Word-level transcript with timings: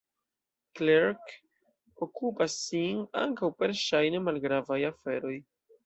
Clarke 0.79 1.33
okupas 2.07 2.57
sin 2.65 2.99
ankaŭ 3.25 3.53
per 3.61 3.79
ŝajne 3.87 4.27
malgravaj 4.31 4.85
aferoj. 4.93 5.41